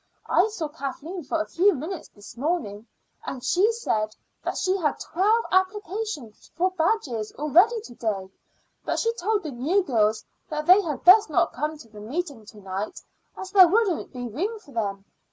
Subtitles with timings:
[0.25, 2.87] I saw Kathleen for a few minutes this morning,
[3.23, 8.31] and she said that she had twelve applications for badges already to day,
[8.83, 12.47] but she told the new girls that they had best not come to the meeting
[12.47, 12.99] to night,
[13.37, 15.05] as there wouldn't be room for them.